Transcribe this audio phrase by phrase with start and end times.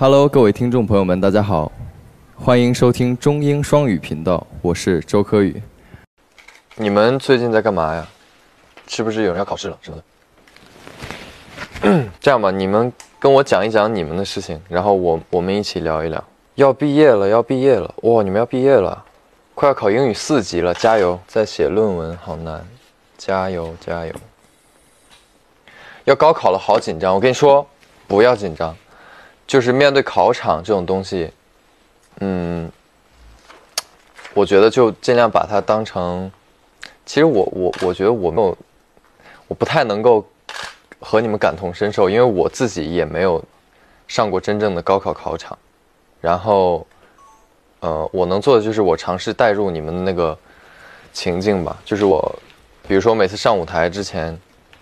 [0.00, 1.72] Hello，各位听众朋友们，大家好，
[2.36, 5.60] 欢迎收听中英双语频道，我是周柯宇。
[6.76, 8.06] 你们最近在干嘛呀？
[8.86, 9.96] 是不是有人要考试了什么
[11.82, 12.04] 的？
[12.20, 16.22] 这样吧，你们跟我讲一讲你们的事情，然后我我们一起聊一聊。
[16.54, 19.04] 要毕业了，要毕业了，哇，你们要毕业了，
[19.56, 21.18] 快要考英语四级了，加油！
[21.26, 22.64] 在写论文，好难，
[23.16, 24.14] 加油加油！
[26.04, 27.12] 要高考了，好紧张。
[27.16, 27.66] 我跟你说，
[28.06, 28.76] 不要紧张。
[29.48, 31.30] 就是面对考场这种东西，
[32.20, 32.70] 嗯，
[34.34, 36.30] 我觉得就尽量把它当成，
[37.06, 38.58] 其实我我我觉得我没有，
[39.48, 40.22] 我不太能够
[41.00, 43.42] 和你们感同身受，因为我自己也没有
[44.06, 45.56] 上过真正的高考考场，
[46.20, 46.86] 然后，
[47.80, 50.38] 呃，我能做的就是我尝试带入你们的那个
[51.14, 52.38] 情境吧，就是我，
[52.86, 54.38] 比如说每次上舞台之前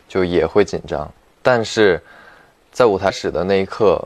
[0.08, 1.08] 就也会紧张，
[1.40, 2.02] 但是
[2.72, 4.04] 在舞台始的那一刻。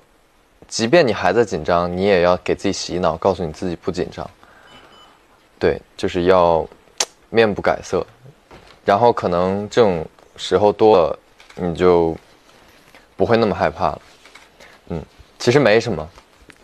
[0.70, 4.28] 即便你还在紧张，你也要给自己洗脑，告诉你自己不紧张。
[5.58, 6.66] 对，就是要
[7.28, 8.06] 面不改色，
[8.84, 11.18] 然后可能这种时候多了，
[11.56, 12.16] 你就
[13.16, 14.02] 不会那么害怕了。
[14.90, 15.04] 嗯，
[15.40, 16.08] 其实没什么，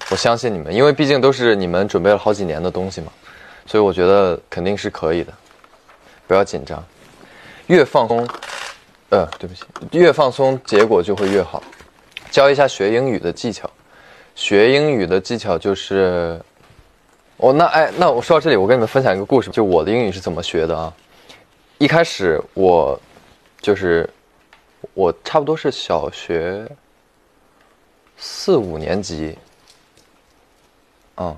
[0.08, 3.12] 我相信你们，因为毕竟都是你们准备了好几年的东西嘛，
[3.66, 5.32] 所以我觉得肯定是可以的。
[6.28, 6.82] 不要紧张，
[7.66, 8.26] 越放松，
[9.10, 9.64] 呃，对不起，
[9.98, 11.60] 越放松，结果就会越好。
[12.30, 13.68] 教一下学英语的技巧。
[14.36, 16.38] 学英语的技巧就是，
[17.38, 20.92] 哦，那哎，那我说到这里，我跟你们分享一个故事，就我的英语是怎么学的啊？
[21.78, 23.00] 一开始我
[23.62, 24.08] 就是
[24.92, 26.68] 我差不多是小学
[28.18, 29.38] 四五年级，
[31.16, 31.34] 嗯，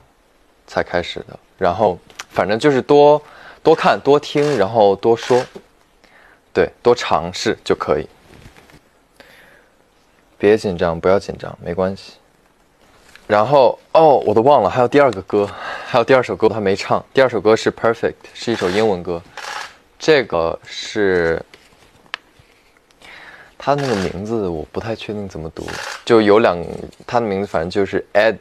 [0.66, 1.38] 才开始的。
[1.56, 1.96] 然后
[2.30, 3.22] 反正就是多
[3.62, 5.40] 多看、多听，然后多说，
[6.52, 8.08] 对，多尝试就可以。
[10.36, 12.14] 别紧张，不要紧张，没关系。
[13.28, 15.46] 然后哦，我都忘了，还有第二个歌，
[15.86, 17.04] 还有第二首歌我还没唱。
[17.12, 17.92] 第二首歌是《Perfect》，
[18.32, 19.22] 是一首英文歌。
[19.98, 21.40] 这个是
[23.58, 25.66] 他那个名字，我不太确定怎么读。
[26.06, 26.58] 就有两，
[27.06, 28.38] 他的名字反正就是 Ed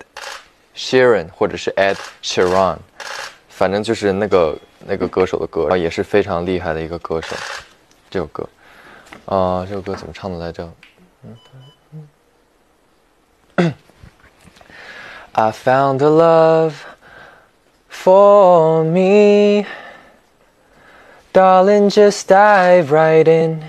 [0.74, 2.78] Sheeran 或者是 Ed Sheeran，
[3.50, 7.36] 反正就是那个那个歌手的歌，也是非常厉害的一个歌手。
[8.10, 8.48] 这首歌
[9.26, 10.64] 啊，这首歌怎么唱的来着
[11.24, 12.08] 嗯
[15.38, 16.84] ？I found a love
[17.88, 19.68] for me.
[21.32, 23.64] Darling, just dive right in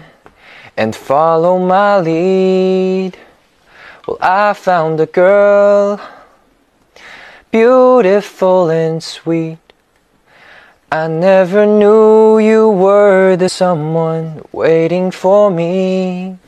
[0.79, 3.19] and follow my lead.
[4.07, 6.01] Well, I found a girl,
[7.51, 9.59] beautiful and sweet.
[10.91, 16.39] I never knew you were the someone waiting for me.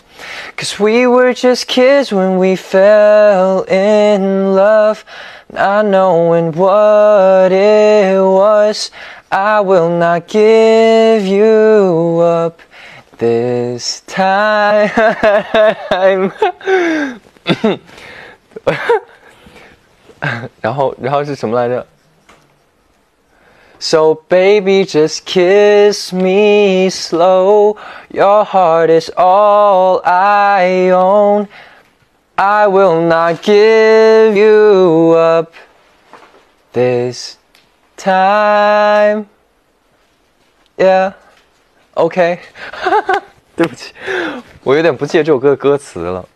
[0.59, 5.03] Cause we were just kids when we fell in love,
[5.52, 8.91] not knowing what it was.
[9.31, 12.62] I will not give you up
[13.18, 14.90] this time.
[20.62, 21.86] 然后，然后是什么来着
[23.80, 27.78] ？so baby, just kiss me slow.
[28.09, 31.47] Your heart is all I own.
[32.38, 35.53] I will not give you up
[36.74, 37.38] this
[37.96, 39.28] time.
[40.78, 41.13] Yeah,
[41.94, 42.40] OK.
[43.56, 43.94] 对不起，
[44.63, 46.28] 我有点不记得这首歌的歌词了。